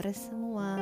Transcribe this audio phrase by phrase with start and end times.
[0.00, 0.80] kabar semua?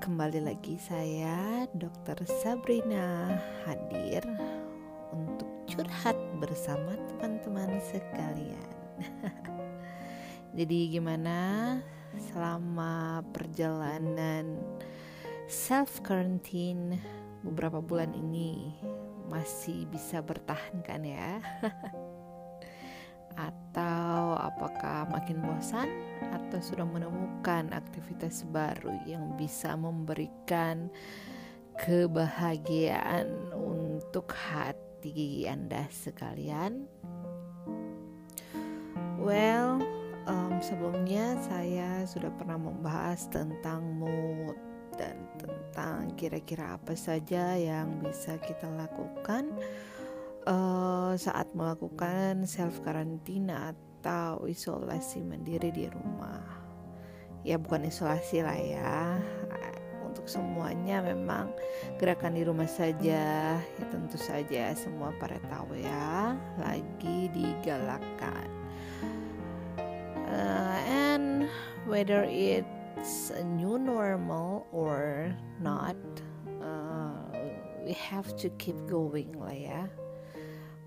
[0.00, 2.24] Kembali lagi saya Dr.
[2.24, 3.36] Sabrina
[3.68, 4.24] hadir
[5.12, 8.72] untuk curhat bersama teman-teman sekalian.
[10.56, 11.76] Jadi gimana
[12.32, 14.56] selama perjalanan
[15.52, 16.96] self quarantine
[17.44, 18.72] beberapa bulan ini
[19.28, 21.44] masih bisa bertahan kan ya?
[23.38, 25.92] atau apakah makin bosan
[26.48, 30.88] atau sudah menemukan aktivitas baru yang bisa memberikan
[31.76, 36.88] kebahagiaan untuk hati Anda sekalian?
[39.20, 39.84] Well,
[40.24, 44.56] um, sebelumnya saya sudah pernah membahas tentang mood
[44.96, 49.52] dan tentang kira-kira apa saja yang bisa kita lakukan
[50.48, 56.38] uh, saat melakukan self karantina atau isolasi mandiri di rumah.
[57.42, 59.18] Ya bukan isolasi lah ya.
[60.06, 61.50] Untuk semuanya memang
[61.98, 63.58] gerakan di rumah saja.
[63.58, 68.46] Ya tentu saja semua para tahu ya lagi digalakkan.
[70.28, 71.50] Uh, and
[71.88, 75.96] whether it's a new normal or not,
[76.60, 77.16] uh,
[77.82, 79.82] we have to keep going lah ya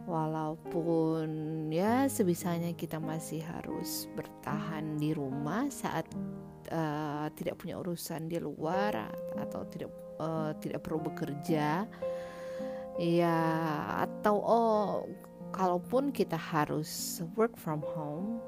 [0.09, 1.27] walaupun
[1.69, 6.09] ya sebisanya kita masih harus bertahan di rumah saat
[6.73, 11.85] uh, tidak punya urusan di luar atau tidak uh, tidak perlu bekerja
[12.99, 13.39] ya
[14.03, 14.88] atau oh
[15.52, 18.39] kalaupun kita harus work from home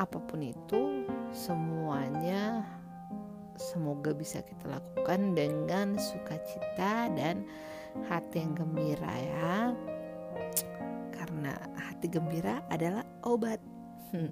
[0.00, 1.04] apa pun itu
[1.36, 2.64] semuanya
[3.60, 7.44] semoga bisa kita lakukan dengan sukacita dan
[8.08, 9.76] hati yang gembira ya
[11.42, 13.58] karena hati gembira adalah obat.
[14.14, 14.30] Hmm.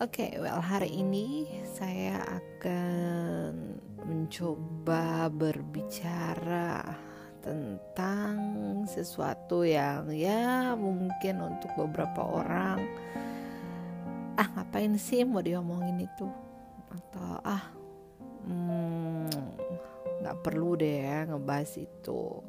[0.00, 6.88] Oke, okay, well hari ini saya akan mencoba berbicara
[7.44, 8.40] tentang
[8.88, 12.80] sesuatu yang ya mungkin untuk beberapa orang
[14.40, 16.28] ah ngapain sih mau diomongin itu
[16.88, 17.68] atau ah
[18.48, 19.28] hmm,
[20.24, 22.40] nggak hmm, perlu deh ya ngebahas itu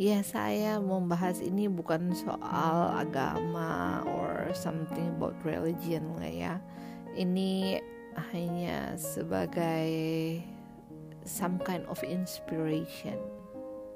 [0.00, 6.54] ya saya membahas ini bukan soal agama or something about religion lah ya.
[7.12, 7.84] Ini
[8.32, 10.40] hanya sebagai
[11.28, 13.20] some kind of inspiration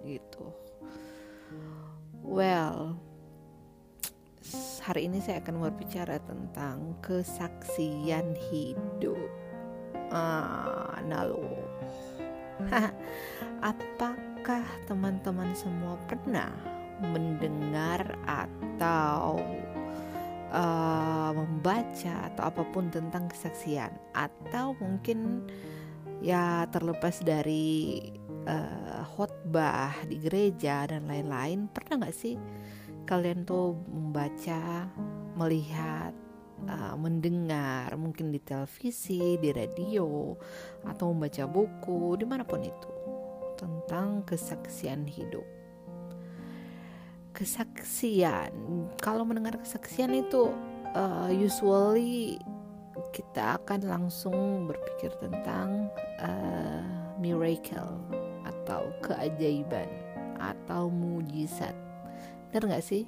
[0.05, 0.53] gitu.
[2.21, 3.01] Well
[4.85, 9.25] hari ini saya akan berbicara tentang kesaksian hidup.
[10.13, 11.49] Ah nalo
[13.73, 16.53] apa Apakah teman-teman semua pernah
[17.01, 19.41] mendengar atau
[20.53, 23.89] uh, membaca atau apa pun tentang kesaksian?
[24.13, 25.49] Atau mungkin
[26.21, 28.05] ya terlepas dari
[28.45, 32.37] uh, khotbah di gereja dan lain-lain pernah nggak sih
[33.09, 34.93] kalian tuh membaca
[35.41, 36.13] melihat
[36.69, 40.37] uh, mendengar mungkin di televisi di radio
[40.85, 42.94] atau membaca buku di mana pun itu
[43.57, 45.45] tentang kesaksian hidup.
[47.35, 48.55] Kesaksian,
[49.03, 50.55] kalau mendengar kesaksian itu
[50.95, 52.39] uh, usually
[53.11, 55.91] kita akan langsung berpikir tentang
[56.23, 56.83] uh,
[57.19, 57.99] miracle
[58.47, 59.91] atau keajaiban
[60.39, 61.75] atau mujizat.
[62.51, 63.05] Benar nggak sih?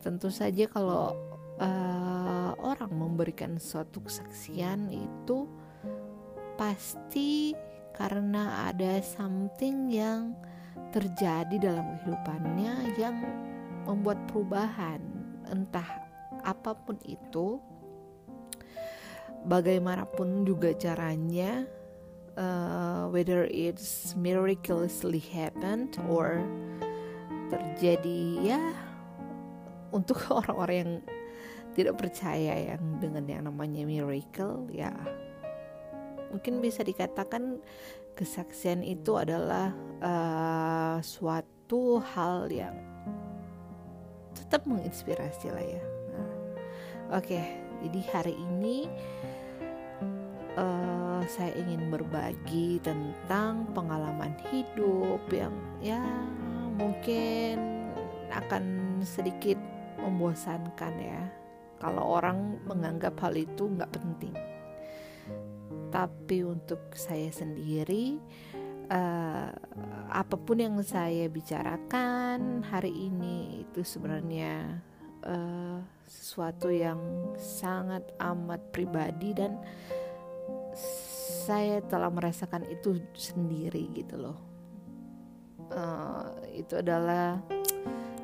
[0.00, 1.12] Tentu saja kalau
[1.60, 5.46] uh, orang memberikan suatu kesaksian itu
[6.56, 7.52] pasti
[7.92, 10.32] karena ada something yang
[10.92, 13.16] terjadi dalam kehidupannya yang
[13.84, 15.00] membuat perubahan
[15.48, 15.86] entah
[16.42, 17.60] apa pun itu
[19.44, 21.66] bagaimanapun juga caranya
[22.38, 26.40] uh, whether it's miraculously happened or
[27.52, 28.62] terjadi ya
[29.92, 30.92] untuk orang-orang yang
[31.72, 34.92] tidak percaya yang dengan yang namanya miracle ya
[36.32, 37.60] mungkin bisa dikatakan
[38.16, 39.70] kesaksian itu adalah
[40.00, 42.76] uh, suatu hal yang
[44.32, 45.82] tetap menginspirasi lah ya.
[46.16, 46.30] Nah,
[47.20, 47.44] Oke, okay,
[47.84, 48.88] jadi hari ini
[50.56, 55.52] uh, saya ingin berbagi tentang pengalaman hidup yang
[55.84, 56.00] ya
[56.80, 57.60] mungkin
[58.32, 58.64] akan
[59.04, 59.60] sedikit
[60.00, 61.22] membosankan ya.
[61.76, 64.51] Kalau orang menganggap hal itu nggak penting
[65.92, 68.16] tapi untuk saya sendiri
[68.88, 69.52] uh,
[70.08, 74.80] apa pun yang saya bicarakan hari ini itu sebenarnya
[75.28, 76.98] uh, sesuatu yang
[77.36, 79.60] sangat amat pribadi dan
[81.44, 84.38] saya telah merasakan itu sendiri gitu loh.
[85.72, 87.40] Uh, itu adalah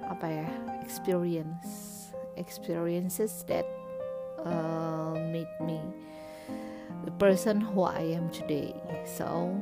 [0.05, 0.49] apa ya
[0.85, 3.65] experience experiences that
[4.45, 5.81] uh, made me
[7.05, 8.75] the person who I am today.
[9.05, 9.55] So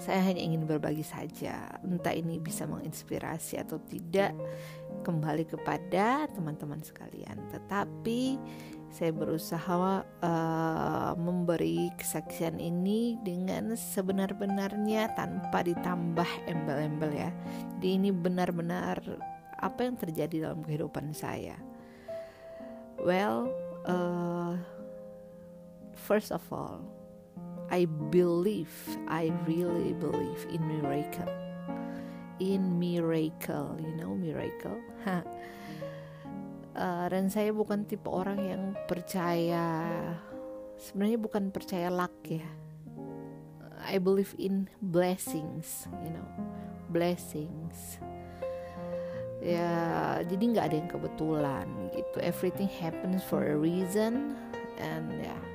[0.00, 1.76] saya hanya ingin berbagi saja.
[1.84, 4.32] Entah ini bisa menginspirasi atau tidak
[5.04, 7.36] kembali kepada teman-teman sekalian.
[7.52, 8.40] Tetapi
[8.90, 17.30] saya berusaha uh, memberi kesaksian ini dengan sebenar-benarnya tanpa ditambah embel-embel ya.
[17.78, 18.98] Jadi ini benar-benar
[19.60, 21.60] apa yang terjadi dalam kehidupan saya.
[22.98, 23.52] Well
[23.84, 24.58] uh,
[26.00, 26.80] first of all
[27.70, 28.74] I believe,
[29.06, 31.30] I really believe in miracle.
[32.42, 34.74] In miracle, you know miracle.
[36.74, 39.86] uh, dan saya bukan tipe orang yang percaya,
[40.82, 42.42] sebenarnya bukan percaya luck ya.
[43.86, 46.26] I believe in blessings, you know,
[46.90, 48.02] blessings.
[49.40, 52.18] Ya, jadi nggak ada yang kebetulan gitu.
[52.18, 54.34] Everything happens for a reason,
[54.82, 55.32] and ya.
[55.32, 55.49] Yeah,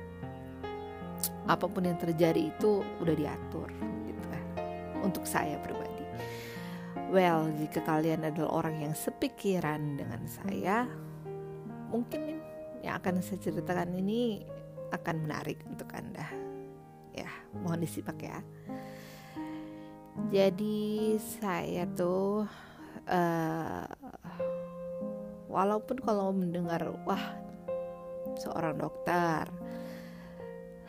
[1.46, 3.68] apa pun yang terjadi itu udah diatur
[4.06, 4.44] gitu kan.
[5.02, 6.04] Untuk saya pribadi.
[7.12, 10.90] Well jika kalian adalah orang yang sepikiran dengan saya
[11.90, 12.42] mungkin
[12.82, 14.42] yang akan saya ceritakan ini
[14.90, 16.26] akan menarik untuk anda.
[17.14, 17.30] Ya
[17.62, 18.42] mohon disimak ya.
[20.32, 22.48] Jadi saya tuh
[23.06, 23.86] uh,
[25.46, 27.36] walaupun kalau mendengar wah
[28.36, 29.48] seorang dokter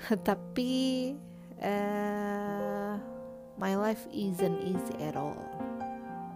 [0.28, 1.16] tapi
[1.62, 2.98] uh,
[3.58, 5.38] my life isn't easy at all.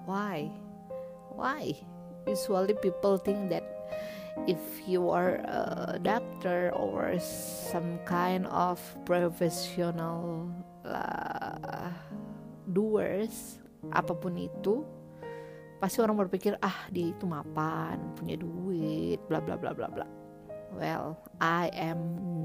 [0.06, 0.50] Why?
[1.38, 1.78] Why?
[2.26, 3.66] Usually people think that
[4.48, 10.50] if you are a doctor or some kind of professional
[10.86, 11.92] uh,
[12.66, 14.86] doers apa pun itu
[15.82, 20.08] pasti orang berpikir ah dia itu mapan punya duit bla bla bla bla bla.
[20.78, 22.00] Well I am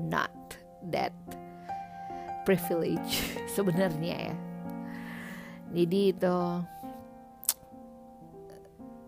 [0.08, 1.12] not that
[2.46, 3.22] privilege
[3.56, 4.36] sebenarnya ya.
[5.74, 6.38] Jadi itu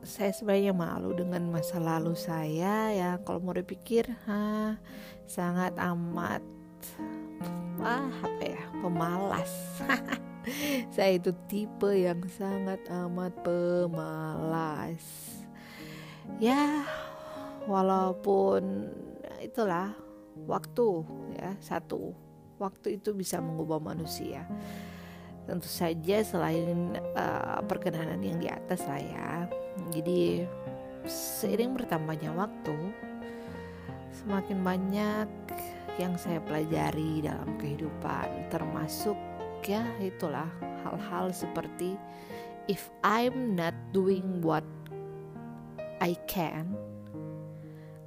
[0.03, 3.11] saya sebenarnya malu dengan masa lalu saya ya.
[3.23, 4.77] Kalau mau dipikir ha,
[5.29, 6.43] sangat amat
[7.79, 9.53] ah apa ya pemalas.
[10.97, 15.05] Saya itu tipe yang sangat amat pemalas.
[16.41, 16.89] Ya
[17.69, 18.89] walaupun
[19.45, 19.93] itulah
[20.47, 20.87] waktu
[21.41, 22.15] ya satu.
[22.59, 24.43] Waktu itu bisa mengubah manusia.
[25.47, 29.31] Tentu saja selain uh, perkenanan yang di atas lah ya.
[29.95, 30.43] Jadi
[31.07, 32.77] seiring bertambahnya waktu
[34.13, 35.31] semakin banyak
[35.99, 39.19] yang saya pelajari dalam kehidupan termasuk
[39.67, 40.47] ya itulah
[40.87, 41.99] hal-hal seperti
[42.71, 44.65] if I'm not doing what
[45.99, 46.79] I can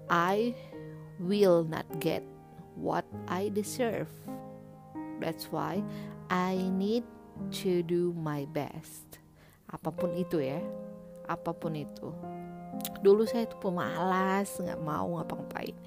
[0.08, 0.56] I
[1.22, 2.26] will not get
[2.76, 4.10] what I deserve.
[5.22, 5.86] That's why
[6.34, 7.06] I need
[7.62, 9.22] to do my best.
[9.70, 10.60] Apa pun itu ya,
[11.30, 12.10] apa pun itu.
[13.06, 15.78] Dulu saya itu pemalas, nggak mau ngapa-ngapain.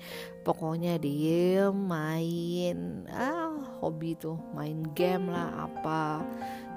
[0.46, 3.50] Pokoknya diem, main, ah
[3.82, 6.22] hobi tuh, main game lah apa.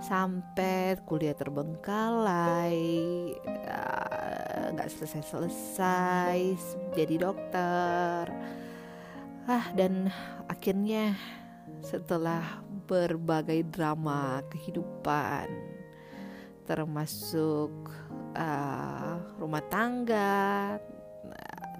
[0.01, 2.79] Sampai kuliah terbengkalai,
[3.69, 4.26] ah,
[4.73, 6.39] nggak selesai-selesai,
[6.95, 8.23] jadi dokter.
[9.47, 10.11] Ah dan
[10.51, 11.15] akhirnya
[11.79, 15.47] setelah berbagai drama kehidupan
[16.67, 17.71] termasuk
[18.35, 20.75] uh, rumah tangga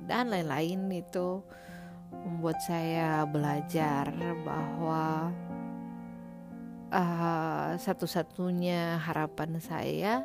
[0.08, 1.44] dan lain-lain itu
[2.24, 4.08] membuat saya belajar
[4.48, 5.36] bahwa
[6.92, 10.24] uh, satu-satunya harapan saya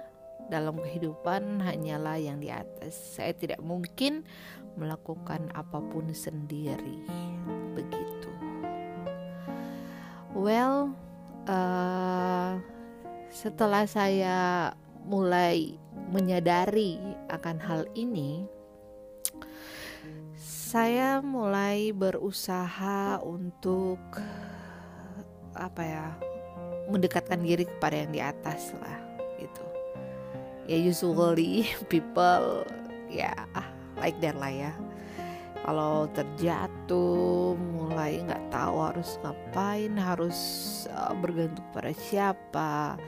[0.53, 2.93] dalam kehidupan hanyalah yang di atas.
[2.93, 4.29] Saya tidak mungkin
[4.77, 7.01] melakukan apa pun sendiri.
[7.73, 8.31] Begitu.
[10.37, 10.93] Well
[11.49, 12.61] uh,
[13.33, 14.71] setelah saya
[15.09, 15.81] mulai
[16.13, 17.01] menyadari
[17.33, 18.45] akan hal ini
[20.73, 24.01] saya mulai berusaha untuk
[25.53, 26.07] apa ya
[26.89, 29.02] mendekatkan diri kepada yang di atas lah
[30.67, 32.67] ya usually people
[33.11, 33.35] ya
[33.99, 34.73] like that lah ya.
[35.63, 40.39] Kalau terjatuh mulai nggak tahu harus ngapain harus
[40.91, 42.99] uh, bergantung pada siapa.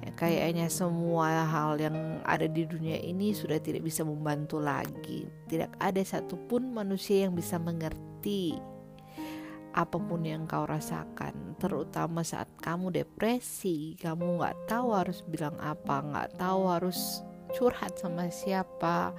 [0.00, 5.30] Ya, kayaknya semua hal yang ada di dunia ini sudah tidak bisa membantu lagi.
[5.46, 8.58] Tidak ada satupun manusia yang bisa mengerti
[9.70, 16.02] apa pun yang kau rasakan, terutama saat kamu depresi, kamu nggak tahu harus bilang apa,
[16.02, 17.22] nggak tahu harus
[17.54, 19.14] curhat sama siapa,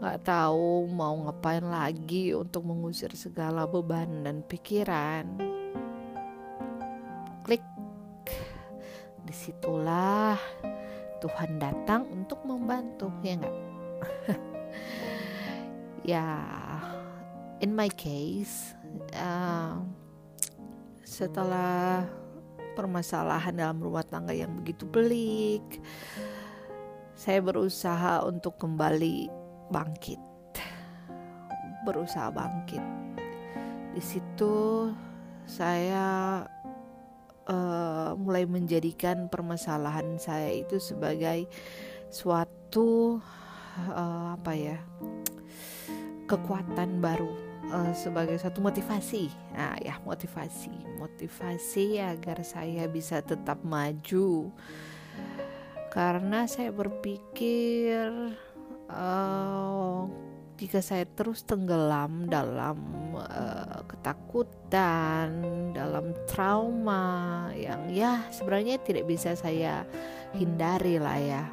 [0.00, 5.28] nggak tahu mau ngapain lagi untuk mengusir segala beban dan pikiran.
[7.44, 7.64] Klik,
[9.28, 10.40] di situlah
[11.20, 13.56] Tuhan datang untuk membantu, ya nggak?
[16.16, 16.28] ya,
[17.60, 18.72] in my case,
[19.16, 19.80] uh,
[21.04, 22.06] setelah
[22.78, 25.82] permasalahan dalam rumah tangga yang begitu pelik,
[27.18, 29.28] saya berusaha untuk kembali
[29.68, 30.22] bangkit,
[31.84, 32.80] berusaha bangkit.
[33.90, 34.88] Di situ
[35.44, 36.40] saya
[37.50, 41.50] uh, mulai menjadikan permasalahan saya itu sebagai
[42.08, 43.18] suatu
[43.90, 44.78] uh, apa ya
[46.30, 49.30] kekuatan baru uh, sebagai satu motivasi.
[49.54, 54.50] Nah, ya motivasi, motivasi agar saya bisa tetap maju
[55.90, 58.06] karena saya berpikir
[58.86, 60.06] uh,
[60.54, 62.78] jika saya terus tenggelam dalam
[63.18, 65.34] uh, ketakutan,
[65.74, 69.82] dalam trauma yang ya sebenarnya tidak bisa saya
[70.30, 71.44] hindari lah ya.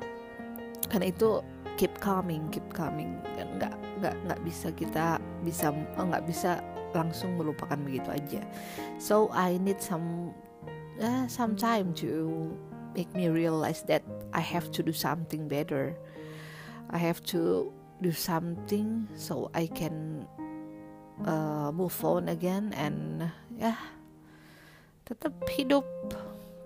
[0.86, 1.42] Karena itu
[1.78, 6.60] keep coming, keep coming, dan nggak nggak nggak bisa kita bisa nggak bisa
[6.92, 8.42] langsung melupakan begitu aja.
[8.98, 10.34] So I need some
[10.98, 12.50] uh, some time to
[12.98, 14.02] make me realize that
[14.34, 15.94] I have to do something better.
[16.90, 17.70] I have to
[18.02, 20.26] do something so I can
[21.26, 23.80] uh, move on again and ya yeah,
[25.08, 25.86] tetap hidup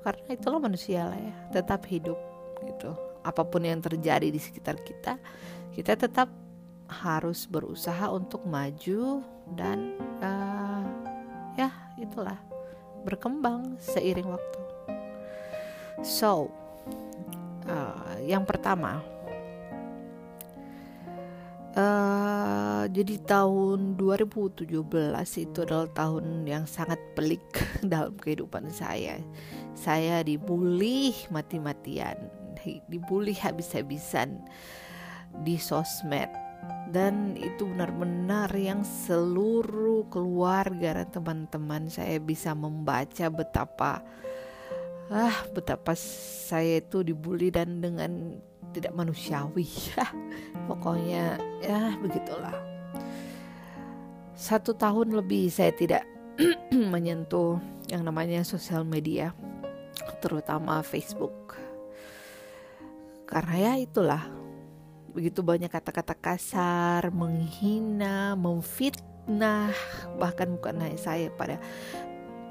[0.03, 2.19] karena itulah manusia lah ya tetap hidup
[2.65, 5.17] gitu apa pun yang terjadi di sekitar kita
[5.71, 6.29] kita tetap
[6.91, 9.23] harus berusaha untuk maju
[9.55, 10.83] dan uh,
[11.55, 12.37] ya itulah
[13.07, 14.61] berkembang seiring waktu
[16.01, 16.49] So,
[17.69, 19.05] uh, yang pertama,
[21.77, 24.65] uh, jadi tahun 2017
[25.37, 27.45] itu adalah tahun yang sangat pelik
[27.85, 29.21] dalam kehidupan saya.
[29.77, 32.17] Saya dibully mati-matian,
[32.89, 34.41] dibully habis-habisan
[35.43, 36.29] di sosmed.
[36.91, 44.05] Dan itu benar-benar yang seluruh keluarga dan teman-teman saya bisa membaca betapa
[45.11, 48.39] ah betapa saya itu dibully dan dengan
[48.71, 49.67] tidak manusiawi.
[50.69, 52.55] Pokoknya ya begitulah.
[54.35, 56.03] Satu tahun lebih saya tidak
[56.93, 57.59] menyentuh
[57.91, 59.35] yang namanya sosial media
[60.23, 61.59] terutama Facebook
[63.31, 64.23] karena ya itulah
[65.11, 69.71] begitu banyak kata-kata kasar menghina memfitnah
[70.19, 71.59] bahkan bukan hanya saya pada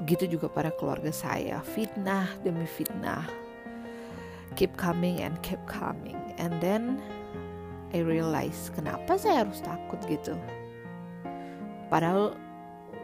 [0.01, 3.29] Begitu juga pada keluarga saya, fitnah demi fitnah.
[4.57, 6.17] Keep coming and keep coming.
[6.41, 6.97] And then
[7.93, 10.41] I realize kenapa saya harus takut gitu.
[11.93, 12.33] Padahal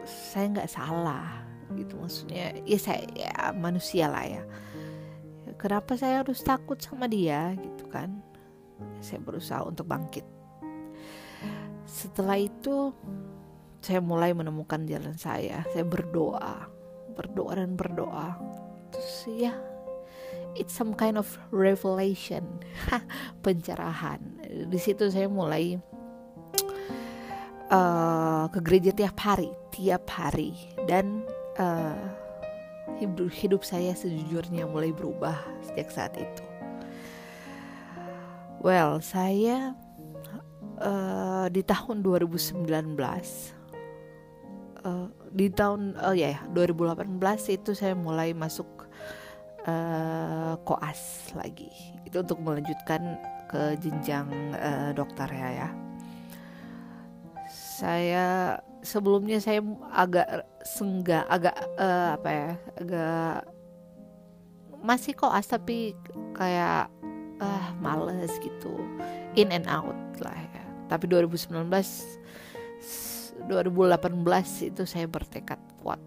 [0.09, 1.45] saya nggak salah
[1.77, 4.39] gitu maksudnya ya saya ya manusia lah ya
[5.57, 8.21] kenapa saya harus takut sama dia gitu kan?
[9.01, 10.25] Saya berusaha untuk bangkit.
[11.89, 12.93] Setelah itu
[13.81, 15.65] saya mulai menemukan jalan saya.
[15.73, 16.77] Saya berdoa
[17.17, 18.37] berdoa dan berdoa.
[18.93, 19.53] Terus ya
[20.53, 22.45] it's some kind of revelation
[23.45, 24.21] pencerahan.
[24.69, 25.81] Di situ saya mulai
[27.73, 30.53] uh, ke gereja tiap hari tiap hari.
[30.85, 31.25] Dan
[31.57, 32.26] uh,
[32.95, 35.35] hidup hidup saya sejujurnya mulai berubah
[35.67, 36.43] sejak saat itu.
[38.63, 39.75] Well saya
[40.81, 42.67] uh, di tahun 2019
[44.87, 47.19] uh, di tahun oh ya yeah, 2018
[47.53, 48.87] itu saya mulai masuk
[49.67, 51.69] uh, koas lagi.
[52.07, 53.19] Itu untuk melanjutkan
[53.51, 55.69] ke jenjang uh, dokter ya ya.
[57.77, 59.61] Saya sebelumnya saya
[59.93, 63.37] agak sengga agak uh, apa ya agak
[64.81, 65.97] masih koas tapi
[66.37, 66.89] kayak
[67.41, 68.73] uh, males gitu.
[69.37, 70.63] In and out lah ya.
[70.89, 71.53] Tapi 2019
[73.47, 76.01] 2018 itu saya bertekad kuat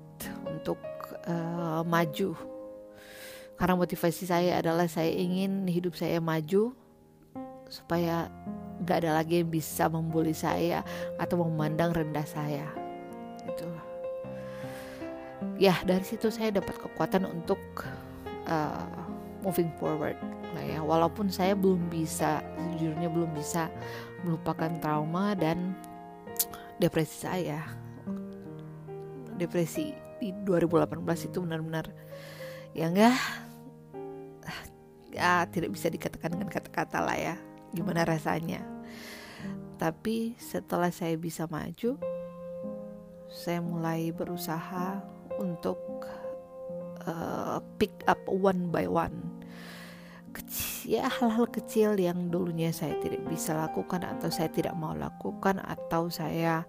[0.47, 0.81] untuk
[1.27, 2.37] uh, maju.
[3.57, 6.73] Karena motivasi saya adalah saya ingin hidup saya maju
[7.69, 8.33] supaya
[8.85, 10.81] gak ada lagi yang bisa membuli saya
[11.21, 12.67] atau memandang rendah saya.
[13.45, 13.69] Itu
[15.57, 17.61] ya dari situ saya dapat kekuatan untuk
[18.49, 18.89] uh,
[19.45, 20.17] moving forward
[20.57, 20.81] lah ya.
[20.81, 23.69] Walaupun saya belum bisa sejujurnya belum bisa
[24.25, 25.77] melupakan trauma dan
[26.81, 27.61] depresi saya.
[29.37, 31.01] Depresi di 2018
[31.33, 31.89] itu benar-benar
[32.77, 33.17] ya enggak
[35.11, 37.35] ya tidak bisa dikatakan dengan kata-kata lah ya
[37.75, 38.63] gimana rasanya.
[39.81, 41.97] Tapi setelah saya bisa maju
[43.31, 44.99] saya mulai berusaha
[45.39, 45.79] untuk
[47.07, 49.15] uh, pick up one by one.
[50.35, 55.63] Kecil ya hal-hal kecil yang dulunya saya tidak bisa lakukan atau saya tidak mau lakukan
[55.63, 56.67] atau saya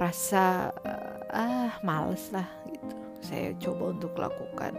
[0.00, 2.96] rasa uh, ah males lah gitu.
[3.20, 4.72] Saya coba untuk lakukan.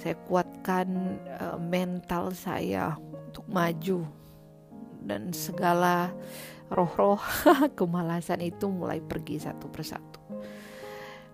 [0.00, 0.88] Saya kuatkan
[1.38, 2.96] uh, mental saya
[3.28, 4.21] untuk maju
[5.04, 6.10] dan segala
[6.72, 7.20] roh-roh
[7.78, 10.20] kemalasan itu mulai pergi satu persatu.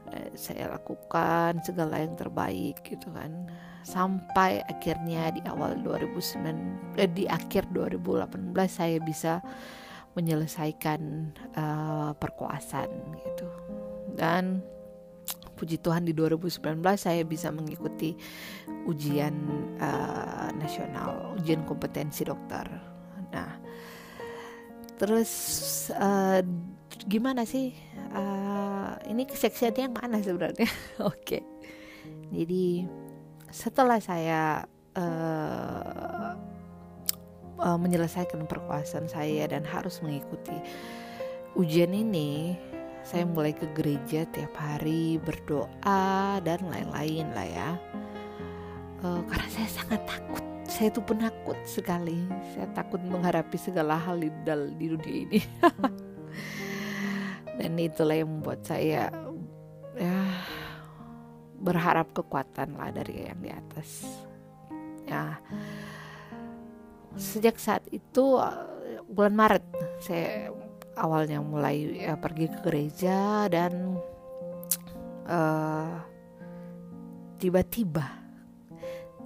[0.09, 3.47] Eh, saya lakukan segala yang terbaik gitu kan.
[3.87, 9.41] Sampai akhirnya di awal 2009 eh, di akhir 2018 saya bisa
[10.17, 12.91] menyelesaikan uh, perkuasaan
[13.23, 13.49] gitu.
[14.19, 14.65] Dan
[15.55, 18.19] puji Tuhan di 2019 saya bisa mengikuti
[18.91, 19.35] ujian
[19.79, 22.98] uh, nasional ujian kompetensi dokter
[24.99, 25.33] terus
[25.95, 26.43] uh,
[27.07, 27.73] gimana sih?
[28.13, 30.69] Uh, ini keseksiannya yang mana sebenarnya?
[31.07, 31.41] Oke.
[31.41, 31.43] Okay.
[32.29, 32.85] jadi
[33.49, 36.33] setelah saya uh,
[37.63, 40.55] uh, menyelesaikan perkuasaan saya dan harus mengikuti
[41.57, 42.59] ujian ini
[43.09, 47.71] saya mulai ke gereja tiap hari berdoa dan lain-lain lah ya.
[49.01, 52.29] Uh, karena saya sangat takut saya itu penakut sekali.
[52.53, 54.29] Saya takut menghadapi segala hal di,
[54.77, 55.41] di dunia ini.
[57.59, 59.11] Dan itulah yang membuat saya
[59.99, 60.21] ya
[61.59, 64.07] berharap kekuatan lah dari yang di atas.
[65.09, 65.43] Ya.
[67.19, 68.39] Sejak saat itu
[69.11, 69.65] bulan Maret
[69.99, 70.55] saya
[70.95, 73.99] awalnya mulai ya, pergi ke gereja dan
[75.27, 75.99] uh,
[77.43, 78.28] tiba-tiba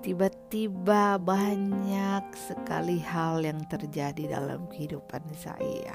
[0.02, 5.94] tiba-tiba banyak sekali hal yang terjadi dalam kehidupan saya.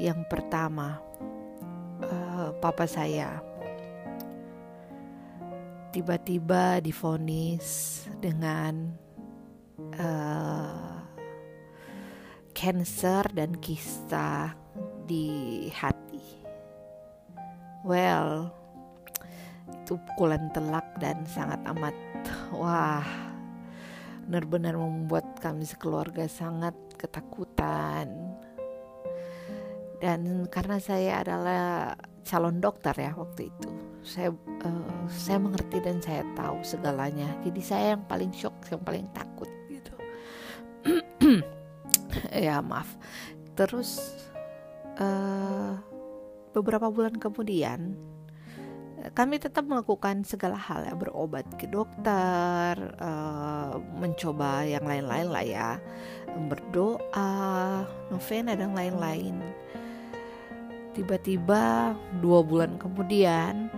[0.00, 0.98] Yang pertama,
[2.00, 3.38] uh, papa saya
[5.94, 8.90] tiba-tiba difonis dengan
[9.94, 10.98] uh,
[12.50, 14.58] cancer dan kista
[15.06, 16.42] di hati.
[17.84, 18.48] Well,
[19.68, 21.96] itu pukulan telak dan sangat amat
[22.54, 23.04] wah
[24.24, 28.08] benar-benar membuat kami sekeluarga sangat ketakutan.
[30.00, 34.28] Dan karena saya adalah calon dokter ya waktu itu saya
[34.68, 37.32] uh, saya mengerti dan saya tahu segalanya.
[37.40, 39.94] Jadi saya yang paling shock yang paling takut gitu.
[42.30, 42.94] Ya maaf.
[43.58, 43.98] Terus
[45.02, 45.74] uh,
[46.54, 47.98] beberapa bulan kemudian
[49.12, 55.70] kami tetap melakukan segala hal ya berobat ke dokter uh, mencoba yang lain-lain lah ya.
[56.48, 59.44] Berdoa novena dan lain-lain.
[60.96, 61.92] Tiba-tiba
[62.24, 63.68] dua bulan kemudian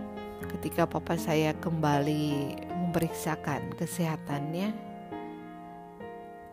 [0.55, 4.71] ketika papa saya kembali memeriksakan kesehatannya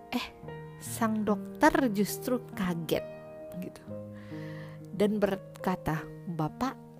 [0.10, 0.28] eh
[0.82, 3.06] sang dokter justru kaget
[3.62, 3.84] gitu.
[4.94, 6.93] Dan berkata bapak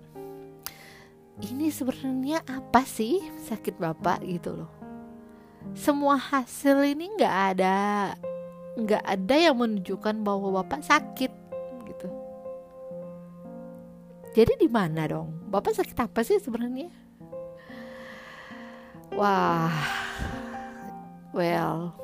[1.42, 3.18] ini sebenarnya apa sih
[3.50, 4.70] sakit bapak gitu loh.
[5.74, 7.76] Semua hasil ini nggak ada
[8.78, 11.32] nggak ada yang menunjukkan bahwa bapak sakit
[11.90, 12.08] gitu.
[14.34, 15.34] Jadi di mana dong?
[15.50, 16.90] Bapak sakit apa sih sebenarnya?
[19.14, 19.74] Wah
[21.34, 21.94] well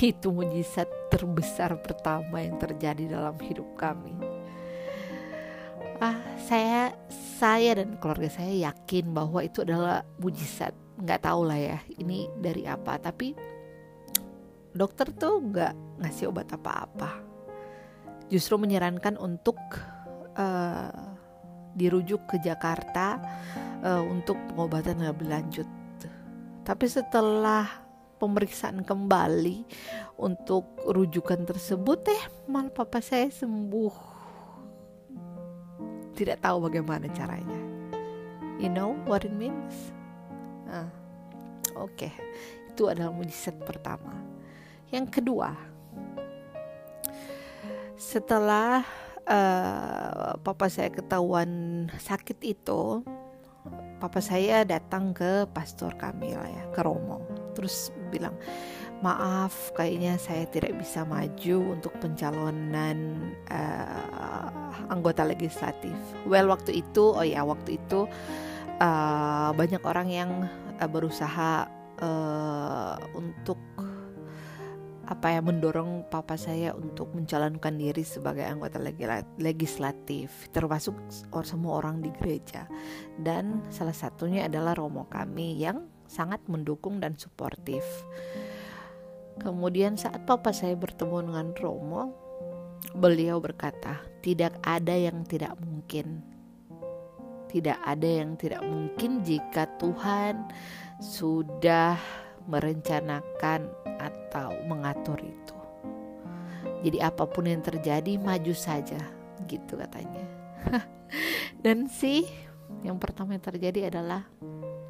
[0.00, 4.14] itu mujizat terbesar pertama yang terjadi dalam hidup kami
[6.00, 6.96] ah saya
[7.40, 10.72] saya dan keluarga saya yakin bahwa itu adalah mujizat.
[11.00, 12.96] Nggak tahu lah ya ini dari apa.
[13.00, 13.32] Tapi
[14.72, 17.10] dokter tuh nggak ngasih obat apa-apa.
[18.32, 19.56] Justru menyarankan untuk
[20.36, 20.92] uh,
[21.76, 23.20] dirujuk ke Jakarta
[23.84, 25.68] uh, untuk pengobatan lebih lanjut.
[26.64, 27.66] Tapi setelah
[28.20, 29.64] pemeriksaan kembali
[30.20, 34.09] untuk rujukan tersebut eh malah papa saya sembuh
[36.20, 37.60] tidak tahu bagaimana caranya.
[38.60, 39.96] You know what it means?
[40.68, 40.92] Nah,
[41.80, 42.12] Oke, okay.
[42.68, 44.12] itu adalah mujizat pertama.
[44.92, 45.54] Yang kedua,
[47.94, 48.82] setelah
[49.24, 53.00] uh, papa saya ketahuan sakit itu,
[54.02, 57.22] papa saya datang ke pastor kami ya, ke Romo.
[57.54, 58.34] terus bilang
[59.00, 63.16] maaf kayaknya saya tidak bisa maju untuk pencalonan
[63.48, 65.96] uh, anggota legislatif.
[66.28, 68.04] Well waktu itu oh ya waktu itu
[68.80, 70.30] uh, banyak orang yang
[70.76, 71.68] uh, berusaha
[72.00, 73.60] uh, untuk
[75.10, 78.78] apa ya mendorong papa saya untuk mencalonkan diri sebagai anggota
[79.42, 80.94] legislatif termasuk
[81.42, 82.70] semua orang di gereja
[83.18, 87.82] dan salah satunya adalah romo kami yang sangat mendukung dan suportif
[89.40, 92.02] kemudian saat papa saya bertemu dengan romo
[92.96, 96.20] beliau berkata tidak ada yang tidak mungkin
[97.50, 100.46] tidak ada yang tidak mungkin jika Tuhan
[101.02, 101.98] sudah
[102.46, 103.66] merencanakan
[103.98, 105.56] atau mengatur itu.
[106.86, 109.02] Jadi apa pun yang terjadi maju saja
[109.50, 110.24] gitu katanya.
[111.64, 112.24] Dan sih
[112.86, 114.24] yang pertama yang terjadi adalah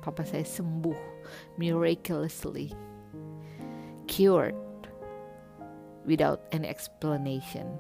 [0.05, 1.25] papa saya sembuh
[1.57, 2.90] miraculously
[4.11, 4.59] cured
[6.03, 7.71] without any explanation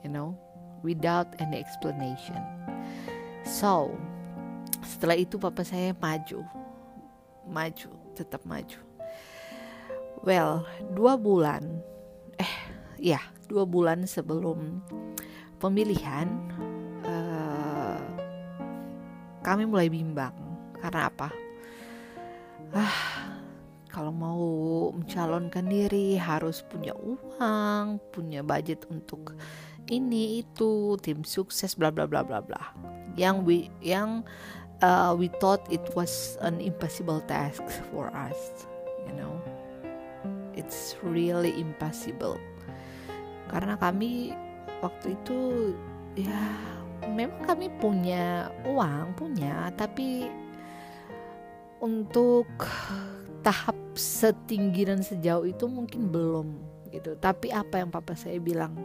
[0.00, 0.32] you know
[0.82, 2.38] without any explanation.
[3.42, 3.94] So
[4.84, 6.44] setelah itu papa saya maju
[7.48, 8.78] maju tetap maju.
[10.22, 11.82] Well dua bulan
[12.38, 12.54] eh
[12.98, 14.82] ya dua bulan sebelum
[15.58, 16.28] pemilihan
[17.06, 18.02] uh,
[19.42, 20.34] kami mulai bimbang.
[20.78, 21.28] Karena apa?
[22.70, 23.17] Ah
[23.98, 24.46] kalau mau
[24.94, 29.34] mencalonkan diri harus punya uang punya budget untuk
[29.90, 32.62] ini itu tim sukses bla bla bla bla bla.
[33.18, 34.22] Yang we yang
[34.86, 38.38] uh, we thought it was an impossible task for us
[39.10, 39.34] you know.
[40.54, 42.38] It's really impossible.
[43.50, 44.30] Karena kami
[44.78, 45.74] waktu itu
[46.14, 46.54] ya
[47.18, 50.30] memang kami punya uang punya tapi
[51.82, 52.46] untuk
[53.42, 56.48] tahap setinggi dan sejauh itu mungkin belum
[56.94, 57.18] gitu.
[57.18, 58.78] Tapi apa yang papa saya bilang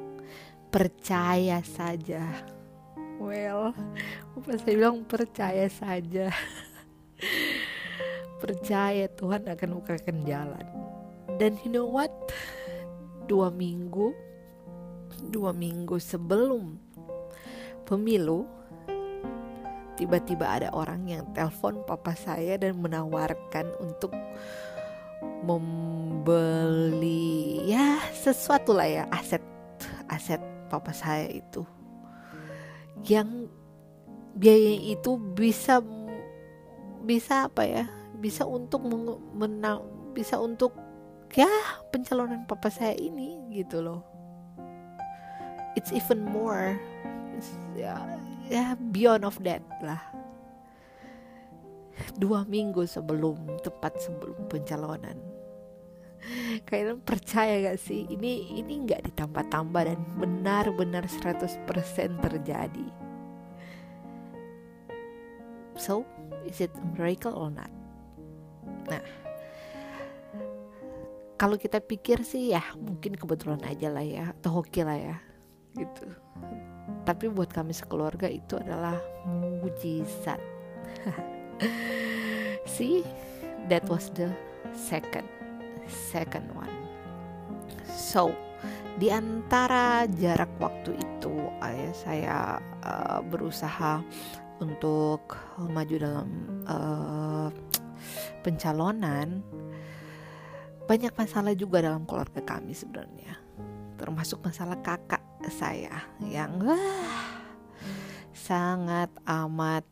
[0.73, 2.25] percaya saja.
[3.21, 3.77] Well
[4.33, 6.33] papa saya bilang percaya saja.
[8.43, 10.67] Percaya Tuhan akan bukakan jalan.
[11.39, 12.11] Dan you know what?
[13.23, 14.11] Dua minggu
[15.29, 16.75] dua minggu sebelum
[17.87, 18.47] pemilu
[19.93, 24.11] tiba-tiba ada orang yang telepon papa saya dan menawarkan untuk
[25.43, 27.19] membeli
[27.67, 29.43] ya sesuatu lah ya aset
[30.07, 30.39] aset
[30.71, 31.67] papa saya itu.
[33.03, 33.51] Yang
[34.33, 35.83] biaya itu bisa
[37.03, 37.85] bisa apa ya
[38.17, 38.87] bisa untuk
[39.35, 39.83] menang
[40.15, 40.71] bisa untuk
[41.35, 41.49] ya
[41.91, 44.01] pencalonan papa saya ini gitu loh.
[45.75, 46.79] It's even more.
[47.75, 47.99] Ya
[48.47, 50.22] ya beyond of that lah
[52.17, 55.17] dua minggu sebelum tepat sebelum pencalonan.
[56.63, 58.07] Kalian percaya gak sih?
[58.07, 61.67] Ini ini nggak ditambah-tambah dan benar-benar 100%
[62.23, 62.87] terjadi.
[65.75, 66.07] So
[66.47, 67.71] is it a miracle or not?
[68.87, 69.03] Nah
[71.35, 75.17] kalau kita pikir sih ya mungkin kebetulan aja lah ya atau hoki lah ya
[75.75, 76.07] gitu.
[77.03, 78.95] Tapi buat kami sekeluarga itu adalah
[79.59, 80.39] mujizat
[82.75, 83.03] see
[83.69, 84.31] that was the
[84.73, 85.27] second
[85.87, 86.71] second one.
[87.89, 88.33] So
[89.01, 91.33] di antara jarak waktu itu
[91.65, 92.37] ayah saya
[92.85, 94.05] uh, berusaha
[94.61, 96.29] untuk maju dalam
[96.69, 97.49] uh,
[98.45, 99.41] pencalonan
[100.85, 103.39] banyak masalah juga dalam keluarga kami sebenarnya
[103.97, 107.43] termasuk masalah kakak saya yang wah
[108.35, 109.87] sangat amat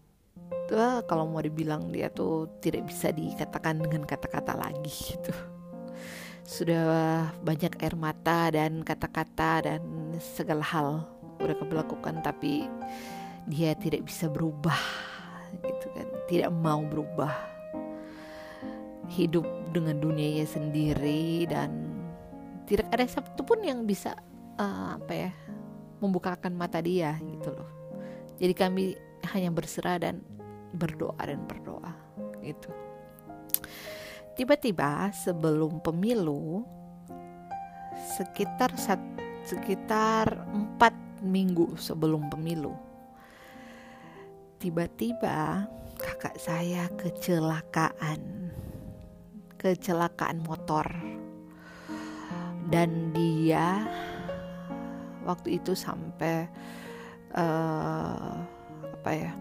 [0.71, 5.33] wah, kalau mau dibilang dia tuh tidak bisa dikatakan dengan kata-kata lagi gitu.
[6.47, 9.81] Sudah banyak air mata dan kata-kata dan
[10.19, 11.05] segala hal
[11.41, 12.67] udah lakukan tapi
[13.49, 14.77] dia tidak bisa berubah
[15.59, 16.07] gitu kan.
[16.27, 17.33] Tidak mau berubah
[19.11, 19.43] hidup
[19.75, 21.99] dengan dunianya sendiri dan
[22.63, 24.15] tidak ada satu pun yang bisa
[24.55, 25.31] uh, apa ya
[25.99, 27.69] membukakan mata dia gitu loh.
[28.39, 30.25] Jadi kami hanya berserah dan
[30.73, 31.93] berdoa dan berdoa
[32.41, 32.71] gitu.
[34.33, 36.65] Tiba-tiba sebelum pemilu
[38.17, 38.73] sekitar
[39.45, 42.73] sekitar empat minggu sebelum pemilu
[44.61, 45.65] tiba-tiba
[45.97, 48.53] kakak saya kecelakaan
[49.57, 50.85] kecelakaan motor.
[52.71, 53.83] Dan dia
[55.25, 56.45] waktu itu sampai
[57.35, 58.41] uh,
[59.01, 59.33] apa ya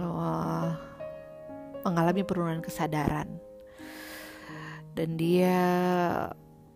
[0.00, 0.72] uh,
[1.84, 3.28] mengalami penurunan kesadaran.
[4.94, 5.58] Dan dia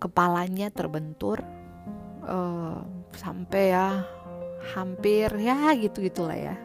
[0.03, 1.41] kepalanya terbentur
[2.27, 2.83] uh,
[3.15, 4.05] sampai ya
[4.77, 6.57] hampir ya gitu gitulah ya.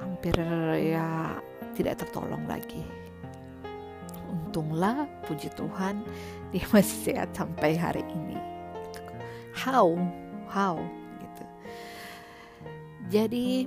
[0.00, 0.34] Hampir
[0.80, 1.38] ya
[1.78, 2.82] tidak tertolong lagi.
[4.26, 6.02] Untunglah puji Tuhan
[6.50, 8.40] dia masih sehat sampai hari ini.
[9.52, 9.94] How?
[10.46, 10.80] How
[13.06, 13.66] jadi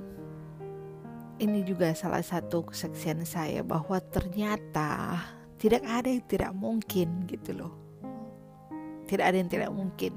[1.40, 5.16] ini juga salah satu kesaksian saya bahwa ternyata
[5.56, 7.72] tidak ada yang tidak mungkin gitu loh.
[9.08, 10.14] Tidak ada yang tidak mungkin.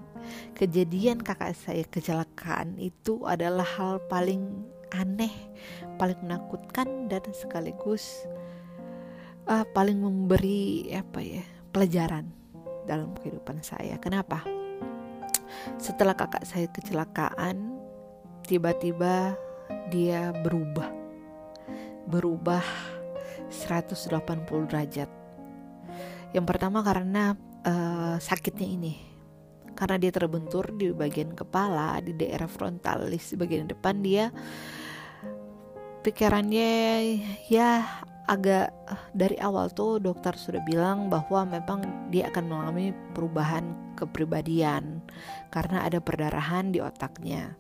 [0.54, 5.34] Kejadian kakak saya kecelakaan itu adalah hal paling aneh
[5.98, 8.30] paling menakutkan dan sekaligus
[9.50, 12.30] uh, paling memberi apa ya pelajaran
[12.86, 13.98] dalam kehidupan saya.
[13.98, 14.44] Kenapa?
[15.80, 17.73] Setelah kakak saya kecelakaan
[18.46, 19.34] tiba-tiba
[19.90, 20.92] dia berubah.
[22.08, 22.64] Berubah
[23.50, 25.10] 180 derajat.
[26.34, 28.94] Yang pertama karena uh, sakitnya ini.
[29.74, 34.30] Karena dia terbentur di bagian kepala, di daerah frontalis, di bagian depan dia
[36.04, 36.72] pikirannya
[37.48, 37.80] ya
[38.28, 38.76] agak
[39.16, 45.00] dari awal tuh dokter sudah bilang bahwa memang dia akan mengalami perubahan kepribadian
[45.48, 47.56] karena ada perdarahan di otaknya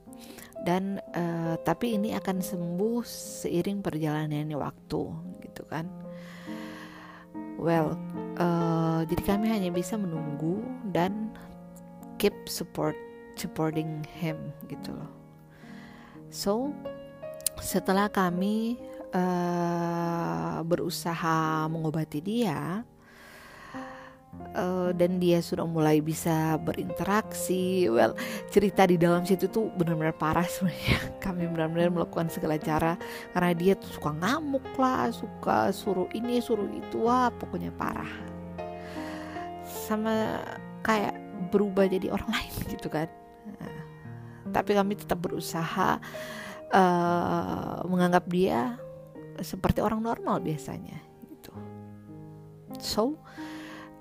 [0.63, 5.02] dan uh, tapi ini akan sembuh seiring perjalanannya waktu
[5.43, 5.91] gitu kan.
[7.60, 7.99] Well
[8.39, 10.63] uh, jadi kami hanya bisa menunggu
[10.95, 11.32] dan
[12.17, 12.95] keep support
[13.36, 14.39] supporting him
[14.71, 15.12] gitu loh.
[16.32, 16.71] So
[17.60, 18.80] setelah kami
[19.13, 22.88] uh, berusaha mengobati dia
[24.54, 27.89] uh, dan dia sudah mulai bisa berinteraksi.
[27.89, 28.13] Well,
[28.54, 30.98] cerita di dalam situ tuh benar-benar parah sebenarnya.
[31.26, 32.96] Kami benar-benar melakukan segala cara
[33.34, 38.10] karena dia tuh suka ngamuk lah, suka suruh ini, suruh itu, wah pokoknya parah.
[39.65, 40.39] Sama
[40.86, 41.17] kayak
[41.50, 43.10] berubah jadi orang lain gitu kan.
[43.60, 43.78] Nah,
[44.54, 46.00] tapi kami tetap berusaha
[46.72, 48.78] uh, menganggap dia
[49.41, 51.54] seperti orang normal biasanya gitu.
[52.78, 53.17] So,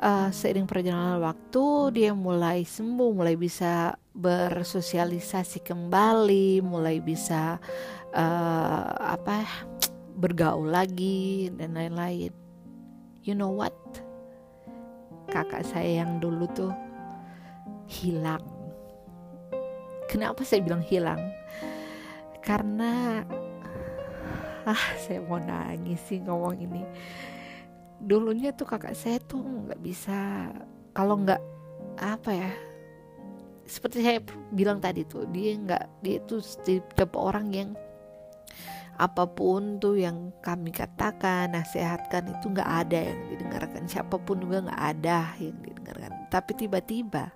[0.02, 7.62] uh, seiring perjalanan waktu dia mulai sembuh, mulai bisa bersosialisasi kembali, mulai bisa
[8.12, 9.46] uh, apa
[10.18, 12.34] bergaul lagi dan lain-lain.
[13.22, 13.72] You know what?
[15.30, 16.74] Kakak saya yang dulu tuh
[17.86, 18.42] hilang.
[20.10, 21.22] Kenapa saya bilang hilang?
[22.42, 23.22] Karena
[24.62, 26.82] ah saya mau nangis sih ngomong ini
[28.02, 30.50] dulunya tuh kakak saya tuh nggak bisa
[30.90, 31.38] kalau nggak
[32.02, 32.52] apa ya
[33.62, 34.18] seperti saya
[34.50, 37.70] bilang tadi tuh dia nggak dia itu tipe orang yang
[39.00, 43.82] apa pun tuh yang kami katakan nasihatkan itu nggak ada yang didengarkan.
[43.88, 46.28] Siapa pun juga nggak ada yang didengarkan.
[46.28, 47.32] Tapi tiba-tiba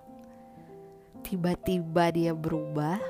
[1.25, 3.01] tiba-tiba dia berubah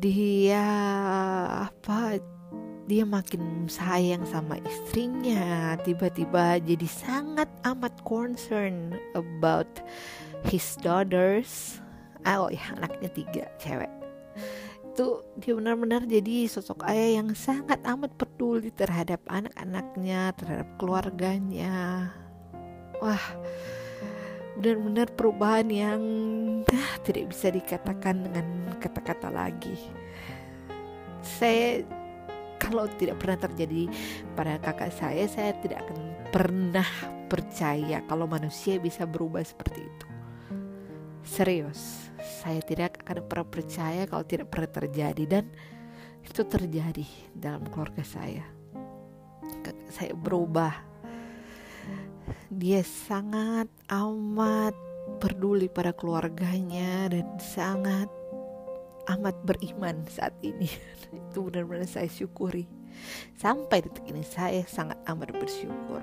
[0.00, 0.64] dia
[1.68, 2.16] apa
[2.84, 9.68] dia makin sayang sama istrinya tiba-tiba jadi sangat amat concern about
[10.44, 11.80] his daughters.
[12.28, 13.88] Ah, oh ya anaknya tiga cewek.
[14.92, 22.12] Itu dia benar-benar jadi sosok ayah yang sangat amat peduli terhadap anak-anaknya terhadap keluarganya.
[23.00, 23.24] Wah
[24.60, 26.02] benar-benar perubahan yang
[26.68, 29.74] ah, tidak bisa dikatakan dengan kata-kata lagi.
[31.24, 31.80] Saya
[32.64, 33.92] kalau tidak pernah terjadi
[34.32, 35.98] pada kakak saya, saya tidak akan
[36.32, 36.88] pernah
[37.28, 40.06] percaya kalau manusia bisa berubah seperti itu.
[41.24, 45.44] Serius, saya tidak akan pernah percaya kalau tidak pernah terjadi dan
[46.24, 48.44] itu terjadi dalam keluarga saya.
[49.64, 50.72] Kakak saya berubah.
[52.48, 54.72] Dia sangat amat
[55.20, 58.08] peduli pada keluarganya dan sangat
[59.10, 60.68] amat beriman saat ini.
[61.30, 62.64] Itu benar-benar saya syukuri.
[63.34, 66.00] Sampai detik ini saya sangat amat bersyukur.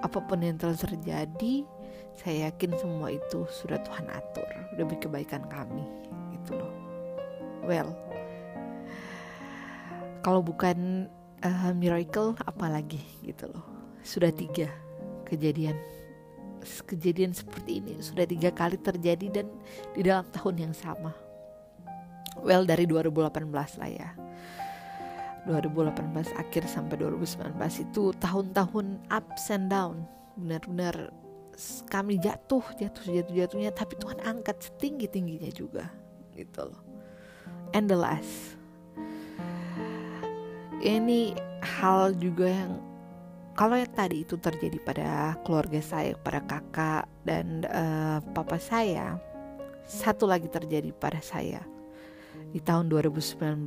[0.00, 1.68] Apa pun yang telah terjadi
[2.16, 4.48] saya yakin semua itu sudah Tuhan atur.
[4.74, 5.84] Demi kebaikan kami.
[6.32, 6.72] Gitu loh.
[7.68, 7.92] Well
[10.22, 11.08] kalau bukan
[11.40, 13.64] uh, miracle apalagi gitu loh.
[14.02, 14.68] Sudah tiga
[15.24, 15.76] kejadian.
[16.84, 19.46] Kejadian seperti ini sudah tiga kali terjadi dan
[19.94, 21.14] di dalam tahun yang sama
[22.42, 24.10] well dari 2018 lah ya.
[25.48, 27.56] 2018 akhir sampai 2019
[27.88, 30.04] itu tahun-tahun ups and down.
[30.36, 31.14] Benar-benar
[31.90, 35.88] kami jatuh jatuh jatuh jatuhnya tapi Tuhan angkat setinggi tingginya juga
[36.36, 36.82] gitu loh.
[37.72, 38.60] And the last.
[40.78, 42.72] Ini hal juga yang
[43.58, 49.18] kalau yang tadi itu terjadi pada keluarga saya, pada kakak dan uh, papa saya,
[49.82, 51.66] satu lagi terjadi pada saya
[52.52, 53.66] di tahun 2019.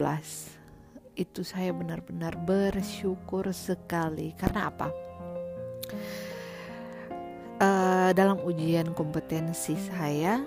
[1.17, 4.87] Itu saya benar-benar bersyukur sekali karena apa?
[7.61, 10.41] Uh, dalam ujian kompetensi saya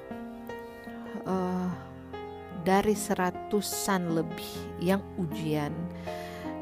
[1.29, 1.71] uh,
[2.67, 5.71] dari seratusan lebih yang ujian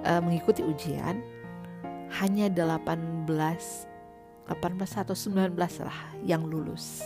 [0.04, 1.22] uh, mengikuti ujian
[2.20, 7.00] hanya 18 18 atau 19 lah yang lulus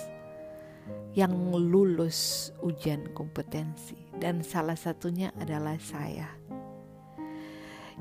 [1.16, 3.96] yang lulus ujian kompetensi.
[4.16, 6.28] Dan salah satunya adalah saya.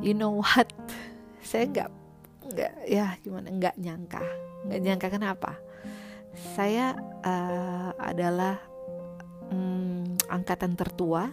[0.03, 0.67] You know what?
[1.45, 1.89] Saya nggak
[2.51, 3.47] nggak ya gimana?
[3.53, 4.23] Nggak nyangka.
[4.65, 5.51] Nggak nyangka kenapa?
[6.57, 8.57] Saya uh, adalah
[9.53, 11.29] um, angkatan tertua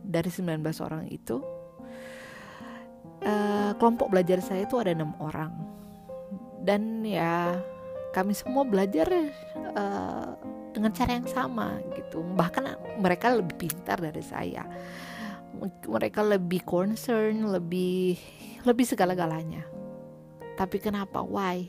[0.00, 1.42] dari 19 orang itu.
[3.18, 5.52] Uh, kelompok belajar saya itu ada enam orang.
[6.62, 7.58] Dan ya
[8.14, 9.10] kami semua belajar
[9.76, 10.17] uh,
[10.78, 12.22] dengan cara yang sama gitu.
[12.22, 14.62] Bahkan mereka lebih pintar dari saya.
[15.90, 18.14] Mereka lebih concern lebih
[18.62, 19.66] lebih segala-galanya.
[20.54, 21.18] Tapi kenapa?
[21.26, 21.66] Why?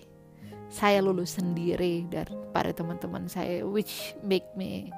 [0.69, 4.93] Saya lulus sendiri daripada teman-teman saya which make me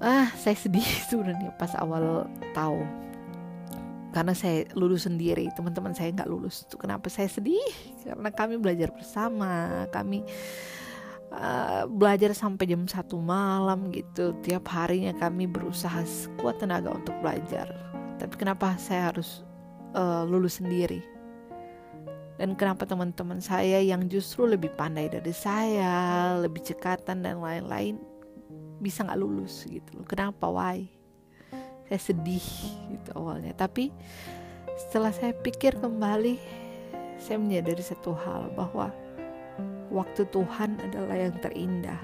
[0.00, 2.84] ah saya sedih sebenarnya pas awal tahu.
[4.10, 6.68] Karena saya lulus sendiri teman-teman saya nggak lulus.
[6.68, 7.64] Tuh kenapa saya sedih?
[8.04, 10.26] Karena kami belajar bersama kami
[11.34, 14.34] uh, belajar sampai jam satu malam gitu.
[14.42, 17.70] Tiap harinya kami berusaha sekuat tenaga untuk belajar.
[18.18, 19.42] Tapi kenapa saya harus
[19.96, 21.00] uh, lulus sendiri?
[22.40, 28.00] Dan kenapa teman-teman saya yang justru lebih pandai dari saya lebih cekatan dan lain-lain
[28.80, 30.48] bisa nggak lulus gitu kenapa?
[30.48, 30.88] Why?
[31.84, 32.48] Saya sedih
[32.96, 33.52] gitu awalnya.
[33.52, 33.92] Tapi
[34.88, 36.40] setelah saya pikir kembali
[37.20, 38.88] saya menyadari satu hal bahwa
[39.90, 42.00] waktu Tuhan adalah yang terindah.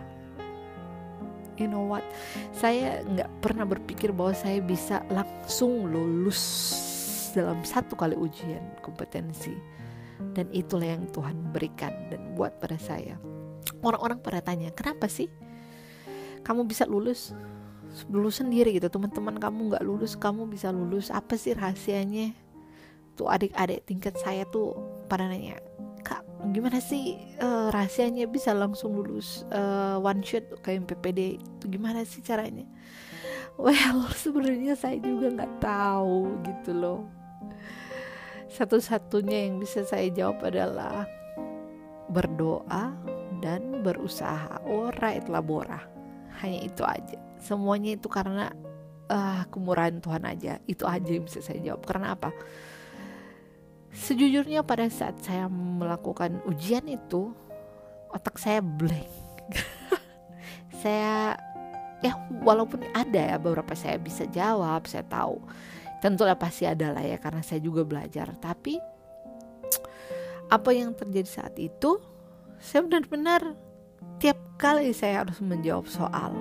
[1.56, 2.04] You know what?
[2.52, 6.42] Saya nggak pernah berpikir bahwa saya bisa langsung lulus
[7.32, 9.56] dalam satu kali ujian kompetensi.
[10.36, 13.16] Dan itulah yang Tuhan berikan dan buat pada saya.
[13.80, 15.32] Orang-orang pada tanya kenapa sih
[16.44, 17.32] kamu bisa lulus?
[18.12, 18.92] Lulus sendiri gitu.
[18.92, 21.08] Teman-teman kamu nggak lulus kamu bisa lulus.
[21.08, 22.36] Apa sih rahasianya?
[23.16, 24.76] Tuh adik-adik tingkat saya tuh
[25.08, 25.56] pada nanya
[26.52, 32.20] gimana sih uh, rahasianya bisa langsung lulus uh, one shot kayak PPD itu gimana sih
[32.20, 32.64] caranya?
[33.56, 37.00] Well sebenarnya saya juga nggak tahu gitu loh.
[38.52, 41.04] Satu-satunya yang bisa saya jawab adalah
[42.08, 42.94] berdoa
[43.42, 44.62] dan berusaha.
[44.64, 45.82] Ora et labora
[46.40, 47.18] hanya itu aja.
[47.40, 48.52] Semuanya itu karena
[49.10, 50.60] uh, kemurahan Tuhan aja.
[50.64, 51.84] Itu aja yang bisa saya jawab.
[51.84, 52.32] Karena apa
[53.96, 57.32] sejujurnya pada saat saya melakukan ujian itu
[58.12, 59.08] otak saya blank.
[60.84, 61.32] Saya
[62.04, 62.12] ya
[62.44, 65.40] walaupun ada ya beberapa saya bisa jawab saya tahu.
[66.04, 68.36] Tentu pasti ada lah ya karena saya juga belajar.
[68.36, 68.76] Tapi
[70.52, 71.98] apa yang terjadi saat itu
[72.60, 73.56] saya benar-benar
[74.20, 76.36] tiap kali saya harus menjawab soal.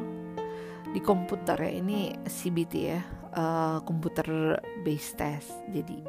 [0.91, 3.01] Di komputer ya ini CBT ya
[3.33, 5.55] uh, komputer based test.
[5.71, 6.03] Jadi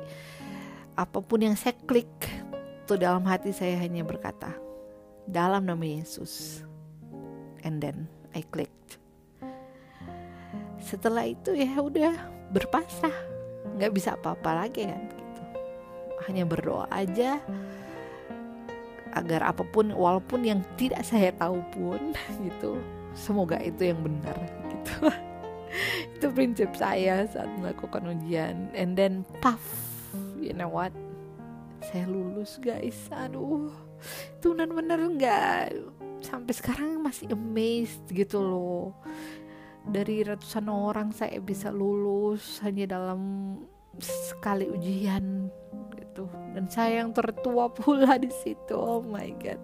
[0.96, 2.08] apa pun yang saya klik
[2.88, 4.56] tuh dalam hati saya hanya berkata
[5.28, 6.64] dalam nama Yesus.
[7.60, 8.96] And then I clicked.
[10.80, 12.14] Setelah itu ya udah
[12.54, 13.12] berpasrah.
[13.76, 15.42] Nggak bisa apa-apa lagi kan gitu.
[16.30, 17.42] Hanya berdoa aja.
[19.12, 22.80] Agar apa pun walaupun yang tidak saya tahu pun gitu.
[23.12, 24.38] Semoga itu yang benar
[24.72, 25.12] gitu.
[26.16, 28.72] Itu prinsip saya saat melakukan ujian.
[28.72, 29.85] And then puff
[30.46, 30.94] you know what?
[31.82, 32.96] Saya lulus guys.
[33.10, 33.74] Aduh.
[34.38, 35.74] Itu benar-benar nggak?
[36.22, 38.94] Sampai sekarang masih amazed gitu loh.
[39.86, 43.54] Dari ratusan orang saya bisa lulus hanya dalam
[43.98, 45.50] sekali ujian
[45.98, 46.30] gitu.
[46.54, 48.74] Dan saya yang tertua pula di situ.
[48.74, 49.60] Oh my god.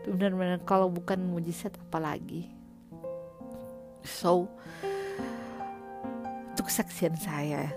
[0.00, 2.62] Itu benar-benar kalau bukan mujizat apalagi
[4.02, 4.50] so
[6.52, 7.72] itu kesaksian saya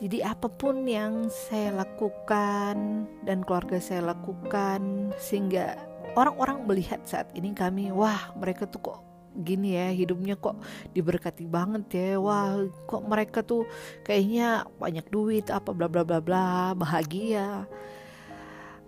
[0.00, 5.76] jadi apa pun yang saya lakukan dan keluarga saya lakukan sehingga
[6.16, 8.98] orang-orang melihat saat ini kami wah mereka tuh kok
[9.44, 10.58] gini ya hidupnya kok
[10.96, 12.10] diberkati banget ya.
[12.16, 13.68] Wah kok mereka tuh
[14.02, 17.68] kayaknya banyak duit apa bla bla bla bla bahagia.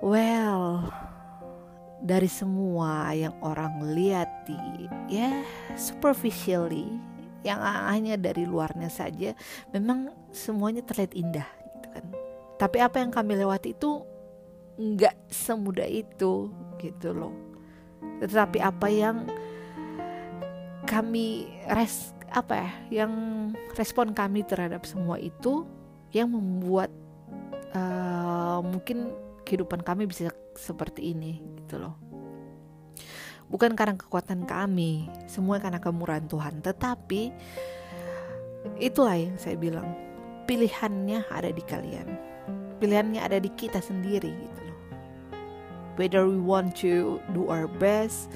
[0.00, 0.88] Well
[2.02, 5.44] dari semua yang orang lihat di ya
[5.78, 7.11] superficially
[7.42, 9.34] yang hanya dari luarnya saja
[9.74, 12.04] memang semuanya terlihat indah gitu kan.
[12.58, 14.02] Tapi apa yang kami lewati itu
[14.78, 17.34] nggak semudah itu gitu loh.
[18.22, 19.26] Tetapi apa yang
[20.86, 22.70] kami res apa ya
[23.04, 23.12] yang
[23.76, 25.68] respon kami terhadap semua itu
[26.10, 26.88] yang membuat
[27.76, 29.12] uh, mungkin
[29.44, 32.11] kehidupan kami bisa seperti ini gitu loh
[33.52, 36.64] bukan karena kekuatan kami semua karena kemurahan Tuhan.
[36.64, 37.22] Tetapi
[38.80, 39.92] itulah yang saya bilang
[40.48, 42.08] pilihannya ada di kalian.
[42.80, 44.78] Pilihannya ada di kita sendiri gitu loh.
[46.00, 48.32] Whether we want to do our best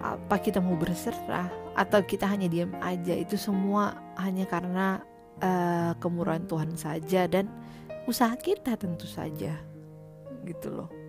[0.00, 5.04] apa kita mau berserah atau kita hanya diam aja itu semua hanya karena
[5.44, 7.52] uh, kemurahan Tuhan saja dan
[8.08, 9.60] usaha kita tentu saja
[10.48, 10.99] gitu loh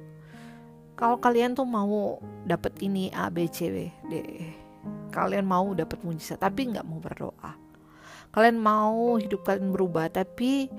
[1.02, 4.54] kalau kalian tuh mau dapat ini A B C B D e,
[5.10, 7.58] kalian mau dapat mujizat tapi nggak mau berdoa.
[8.30, 10.70] Kalian mau hidup kalian berubah tapi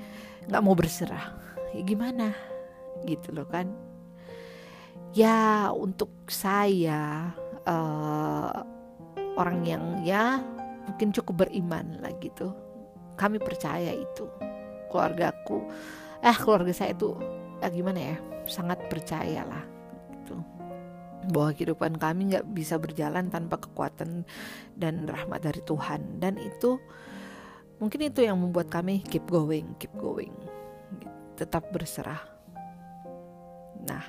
[0.47, 1.35] nggak mau berserah.
[1.75, 2.31] Ya gimana?
[3.03, 3.67] Gitu loh kan.
[5.11, 7.35] Ya untuk saya
[7.67, 8.63] uh,
[9.35, 10.39] orang yang ya
[10.87, 12.55] mungkin cukup beriman lah gitu.
[13.19, 14.31] Kami percaya itu.
[14.87, 15.67] Keluargaku
[16.23, 17.19] eh keluarga saya itu
[17.59, 18.17] ya gimana ya
[18.47, 19.72] sangat percaya lah
[20.23, 20.39] gitu.
[21.31, 24.23] Bahwa kehidupan kami nggak bisa berjalan tanpa kekuatan
[24.79, 26.23] dan rahmat dari Tuhan.
[26.23, 26.79] Dan itu
[27.83, 30.35] mungkin itu yang membuat kami keep going keep going.
[31.35, 32.23] Tetap berserah.
[33.83, 34.07] Nah,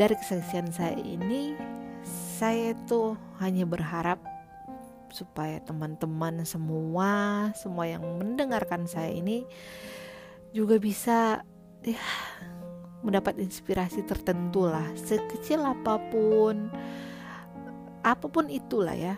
[0.00, 1.52] dari kesaksian saya ini,
[2.40, 4.16] saya tuh hanya berharap
[5.08, 9.44] supaya teman-teman semua, semua yang mendengarkan saya ini
[10.52, 11.44] juga bisa
[11.84, 12.00] ya
[13.02, 16.70] mendapat inspirasi tertentu lah, sekecil apa pun,
[18.02, 19.16] apa pun itulah ya.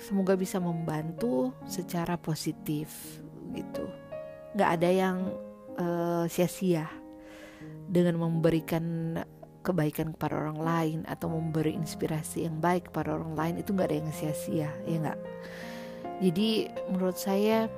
[0.00, 3.20] Semoga bisa membantu secara positif
[3.52, 3.84] gitu.
[4.56, 5.16] Gak ada yang
[5.76, 6.88] uh, sia-sia
[7.90, 9.18] dengan memberikan
[9.60, 13.98] kebaikan kepada orang lain atau memberi inspirasi yang baik kepada orang lain itu nggak ada
[14.00, 15.20] yang sia-sia ya nggak
[16.24, 16.48] jadi
[16.88, 17.68] menurut saya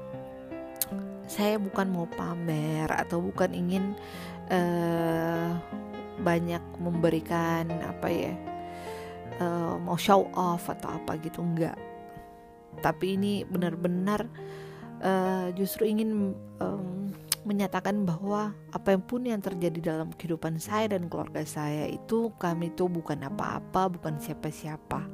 [1.26, 3.98] saya bukan mau pamer atau bukan ingin
[4.50, 5.50] uh,
[6.22, 8.34] banyak memberikan apa ya
[9.42, 11.78] uh, mau show off atau apa gitu enggak
[12.80, 14.26] tapi ini benar-benar
[15.04, 16.32] uh, justru ingin
[16.62, 17.02] um,
[17.42, 22.86] menyatakan bahwa apa pun yang terjadi dalam kehidupan saya dan keluarga saya itu kami itu
[22.86, 25.10] bukan apa-apa, bukan siapa-siapa.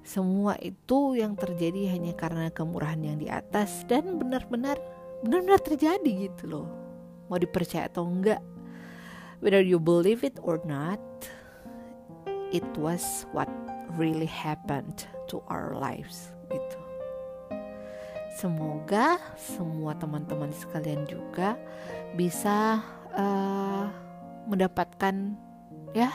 [0.00, 4.80] Semua itu yang terjadi hanya karena kemurahan yang di atas dan benar-benar
[5.20, 6.87] benar-benar terjadi gitu loh.
[7.28, 8.40] Mau dipercaya atau enggak,
[9.40, 11.00] whether you believe it or not,
[12.52, 13.48] it was what
[13.96, 16.80] really happened to our lives gitu.
[18.38, 21.58] Semoga semua teman-teman sekalian juga
[22.14, 22.80] bisa
[23.12, 23.90] uh,
[24.48, 25.36] mendapatkan
[25.92, 26.12] ya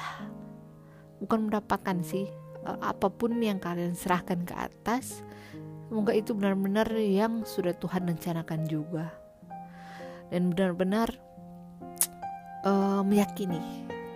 [1.22, 2.32] bukan mendapatkan sih
[2.66, 5.22] uh, apa pun yang kalian serahkan ke atas
[5.88, 9.14] semoga itu benar-benar yang sudah Tuhan rencanakan juga
[10.34, 11.14] dan benar-benar
[12.66, 13.62] uh, meyakini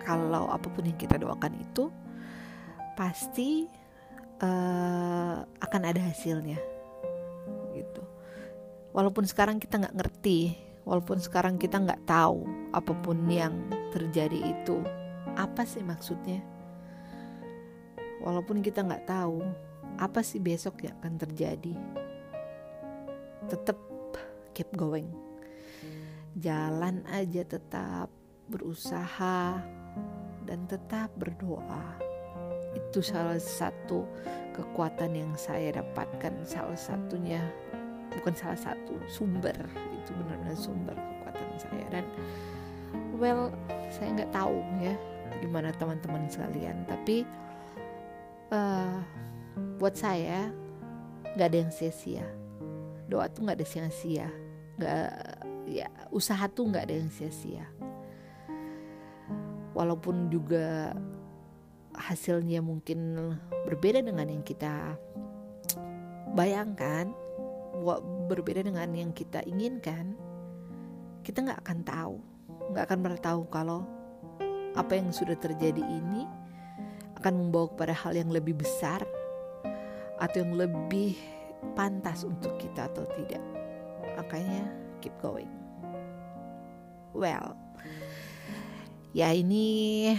[0.02, 1.94] kalau apa pun yang kita doakan itu
[2.98, 3.70] pasti
[4.42, 6.58] uh, akan ada hasilnya.
[8.88, 12.42] Walaupun sekarang kita nggak ngerti walaupun sekarang kita nggak tahu
[12.74, 13.54] apa pun yang
[13.94, 14.82] terjadi itu
[15.38, 16.42] apa sih maksudnya?
[18.18, 19.38] Walaupun kita nggak tahu
[20.02, 21.78] apa sih besok yang akan terjadi?
[23.46, 23.78] Tetap
[24.50, 25.27] keep going
[26.38, 28.06] jalan aja tetap
[28.46, 29.58] berusaha
[30.46, 31.98] dan tetap berdoa.
[32.78, 34.06] Itu salah satu
[34.54, 37.42] kekuatan yang saya dapatkan salah satunya
[38.14, 39.56] bukan salah satu sumber.
[39.98, 41.86] Itu benar-benar sumber kekuatan saya.
[41.90, 42.04] Dan
[43.18, 43.50] well
[43.90, 44.94] saya nggak tahu ya
[45.42, 46.86] gimana teman-teman sekalian.
[46.86, 47.26] Tapi
[48.54, 49.02] uh,
[49.82, 50.48] buat saya
[51.34, 52.24] nggak ada yang sia-sia.
[53.10, 54.30] Doa tuh nggak ada sia-sia.
[54.78, 55.37] Nggak
[55.68, 57.68] ya usaha tuh nggak ada yang sia-sia
[59.76, 60.96] walaupun juga
[61.94, 63.16] hasilnya mungkin
[63.68, 64.96] berbeda dengan yang kita
[66.32, 67.12] bayangkan
[68.28, 70.16] berbeda dengan yang kita inginkan,
[71.22, 72.16] kita nggak akan tahu,
[72.74, 73.80] nggak akan pernah tahu kalau
[74.76, 76.26] apa yang sudah terjadi ini
[77.18, 79.02] akan membawa kepada hal yang lebih besar
[80.18, 81.18] atau yang lebih
[81.74, 83.42] pantas untuk kita atau tidak.
[84.18, 84.66] Makanya
[85.02, 85.57] keep going.
[87.16, 87.56] Well,
[89.16, 90.12] ya ini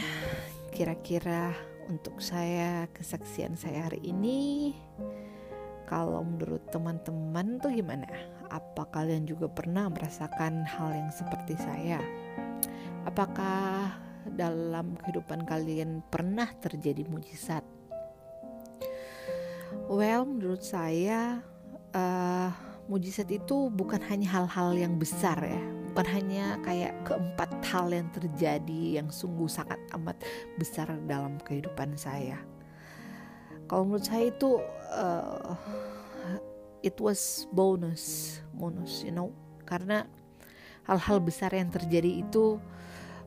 [0.73, 1.53] kira-kira
[1.89, 4.73] untuk saya kesaksian saya hari ini.
[5.89, 8.05] Kalau menurut teman-teman tuh gimana?
[8.49, 11.97] Apa kalian juga pernah merasakan hal yang seperti saya?
[13.09, 13.97] Apakah
[14.29, 17.65] dalam kehidupan kalian pernah terjadi mujizat?
[19.89, 21.41] Well, menurut saya
[21.93, 22.49] uh,
[22.85, 25.61] mujizat itu bukan hanya hal-hal yang besar ya,
[25.99, 30.15] bukan hanya kayak keempat hal yang terjadi yang sungguh sangat amat
[30.55, 32.39] besar dalam kehidupan saya.
[33.67, 34.63] Kalau menurut saya itu
[34.95, 35.59] uh,
[36.87, 39.35] it was bonus, bonus, you know,
[39.67, 40.07] karena
[40.87, 42.63] hal-hal besar yang terjadi itu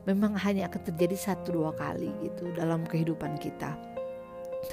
[0.09, 3.77] memang hanya akan terjadi satu dua kali gitu dalam kehidupan kita.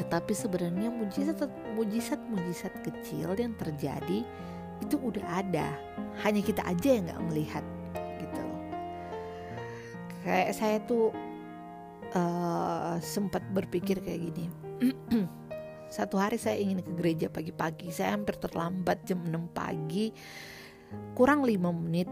[0.01, 4.24] Tetapi sebenarnya mujizat mujizat mujizat kecil yang terjadi
[4.80, 5.76] itu udah ada,
[6.24, 7.64] hanya kita aja yang nggak melihat.
[10.20, 11.14] Kayak saya tuh
[12.12, 14.44] uh, sempat berpikir kayak gini.
[15.96, 20.14] Satu hari saya ingin ke gereja pagi-pagi, saya hampir terlambat jam 6 pagi,
[21.18, 22.06] kurang 5 menit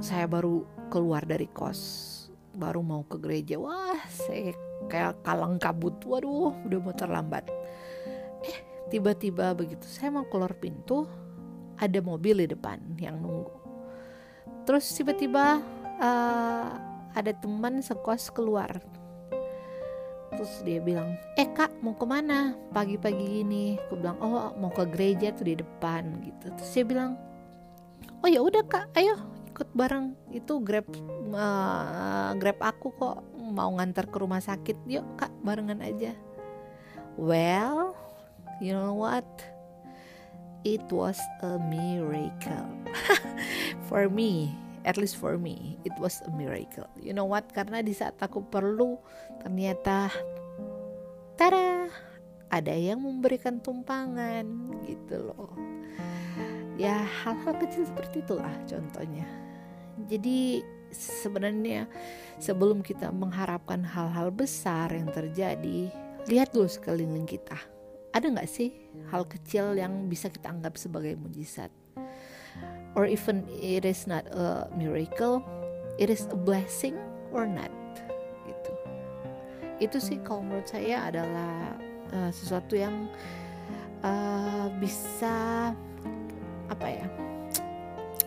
[0.00, 2.08] saya baru keluar dari kos.
[2.56, 3.60] Baru mau ke gereja.
[3.60, 4.56] Wah saya
[4.88, 6.00] kayak kalang kabut.
[6.04, 7.48] Waduh udah mau terlambat.
[8.44, 8.56] Eh
[8.88, 11.04] tiba-tiba begitu saya mau keluar pintu
[11.76, 13.52] ada mobil di depan yang nunggu.
[14.64, 15.60] Terus tiba-tiba
[16.02, 16.66] uh,
[17.14, 18.82] ada teman sekos keluar.
[20.32, 24.88] Terus dia bilang eh kak mau ke mana pagi-pagi ini aku bilang oh mau ke
[24.88, 26.50] gereja tuh di depan gitu.
[26.56, 27.10] Terus dia bilang
[28.24, 29.20] oh ya udah kak ayo
[29.52, 30.16] ikut bareng.
[30.32, 30.88] Itu grab
[31.36, 33.20] uh, grab aku kok.
[33.52, 34.88] Mau ngantar ke rumah sakit.
[34.88, 36.16] Yuk kak barengan aja.
[37.20, 37.92] Well
[38.64, 39.28] you know what?
[40.64, 42.70] It was a miracle
[43.90, 47.94] for me at least for me it was a miracle you know what karena di
[47.94, 48.98] saat aku perlu
[49.42, 50.10] ternyata
[51.38, 51.88] tada
[52.52, 54.44] ada yang memberikan tumpangan
[54.84, 55.52] gitu loh
[56.76, 59.24] ya hal-hal kecil seperti itulah contohnya
[60.08, 60.62] jadi
[60.92, 61.88] sebenarnya
[62.38, 65.88] sebelum kita mengharapkan hal-hal besar yang terjadi,
[66.28, 67.56] lihat dulu sekeliling kita.
[68.12, 68.70] Ada nggak sih
[69.08, 71.72] hal kecil yang bisa kita anggap sebagai mujizat?
[72.92, 75.40] Or even it is not a miracle,
[75.96, 76.96] it is a blessing
[77.32, 77.72] or not?
[78.44, 78.72] Gitu.
[79.80, 81.76] Itu sih kalau menurut saya adalah
[82.12, 83.08] uh, sesuatu yang
[84.04, 85.72] uh, bisa
[86.68, 87.08] apa ya?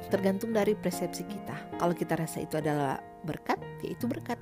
[0.09, 1.75] tergantung dari persepsi kita.
[1.81, 4.37] Kalau kita rasa itu adalah berkat, ya itu berkat.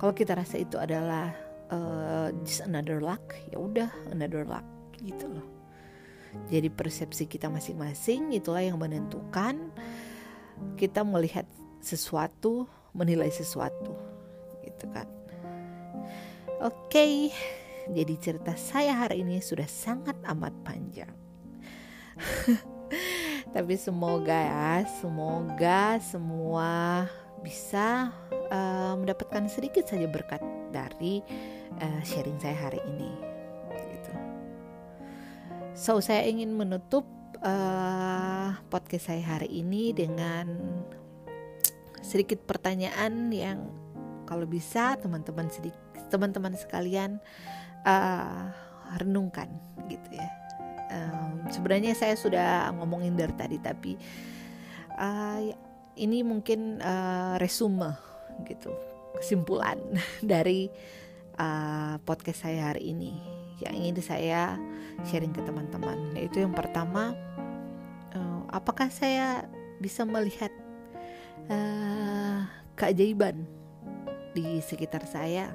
[0.00, 1.30] Kalau kita rasa itu adalah
[1.68, 3.22] uh, just another luck,
[3.52, 4.64] ya udah another luck
[4.98, 5.57] gitu loh.
[6.48, 9.72] Jadi persepsi kita masing-masing itulah yang menentukan
[10.74, 11.46] kita melihat
[11.78, 13.94] sesuatu, menilai sesuatu,
[14.66, 15.06] gitu kan.
[16.58, 17.12] Oke, okay,
[17.94, 21.14] jadi cerita saya hari ini sudah sangat amat panjang.
[23.54, 27.04] tapi semoga ya semoga semua
[27.40, 28.12] bisa
[28.50, 30.42] uh, mendapatkan sedikit saja berkat
[30.74, 31.22] dari
[31.80, 33.27] uh, sharing saya hari ini
[35.78, 37.06] so saya ingin menutup
[37.38, 40.50] uh, podcast saya hari ini dengan
[42.02, 43.70] sedikit pertanyaan yang
[44.26, 45.78] kalau bisa teman-teman sedikit
[46.10, 47.22] teman-teman sekalian
[47.86, 48.50] uh,
[48.98, 49.46] renungkan
[49.86, 50.26] gitu ya.
[50.90, 53.94] Um, sebenarnya saya sudah ngomongin dari tadi tapi
[54.98, 55.46] uh,
[55.94, 57.94] ini mungkin uh, resume
[58.50, 58.74] gitu
[59.14, 59.78] kesimpulan
[60.24, 60.66] dari
[61.38, 64.56] uh, podcast saya hari ini yang ingin saya
[65.06, 67.14] sharing ke teman-teman yaitu yang pertama
[68.14, 69.46] uh, apakah saya
[69.78, 70.50] bisa melihat
[71.50, 72.46] uh,
[72.78, 73.46] keajaiban
[74.34, 75.50] di sekitar saya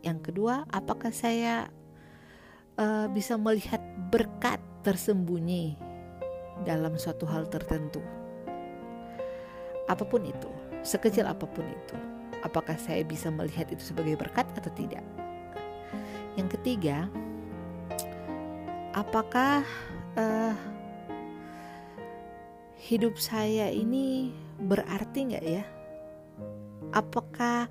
[0.00, 1.68] yang kedua apakah saya
[2.78, 5.76] uh, bisa melihat berkat tersembunyi
[6.62, 8.00] dalam suatu hal tertentu.
[9.90, 10.48] Apa pun itu,
[10.84, 11.96] sekecil apa pun itu,
[12.44, 15.02] apakah saya bisa melihat itu sebagai berkat atau tidak?
[16.38, 17.10] Yang ketiga,
[18.94, 19.66] apakah
[20.14, 20.54] uh,
[22.78, 24.30] hidup saya ini
[24.62, 25.66] berarti nggak ya?
[26.94, 27.66] Apakah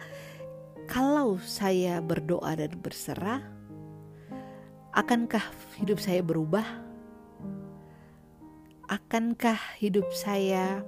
[0.91, 3.39] kalau saya berdoa dan berserah,
[4.97, 5.45] Akankah
[5.77, 6.65] hidup saya berubah?
[8.89, 10.81] Akankah hidup saya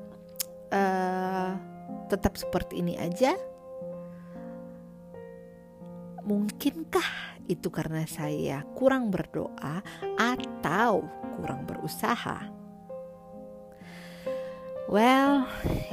[0.73, 1.53] uh,
[2.09, 3.37] tetap seperti ini aja?
[6.25, 9.81] Mungkinkah itu karena saya kurang berdoa
[10.15, 11.03] atau
[11.35, 12.47] kurang berusaha?
[14.89, 15.45] Well,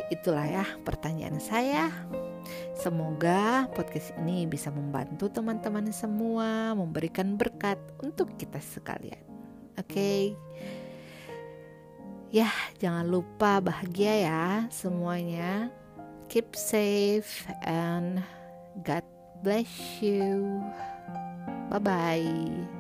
[0.09, 1.93] itulah ya pertanyaan saya.
[2.77, 9.21] Semoga podcast ini bisa membantu teman-teman semua, memberikan berkat untuk kita sekalian.
[9.77, 9.91] Oke.
[9.91, 10.23] Okay?
[12.33, 15.73] Ya, jangan lupa bahagia ya semuanya.
[16.29, 18.23] keep safe and
[18.83, 19.07] God
[19.43, 20.59] bless you
[21.71, 22.76] bye bye